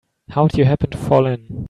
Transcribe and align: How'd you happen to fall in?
How'd 0.31 0.57
you 0.57 0.65
happen 0.65 0.89
to 0.89 0.97
fall 0.97 1.27
in? 1.27 1.45